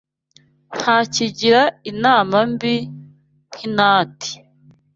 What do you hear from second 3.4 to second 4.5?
nk’intati